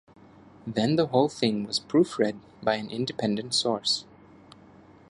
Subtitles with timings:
[0.65, 4.03] Then the whole thing was proofread by an independent source.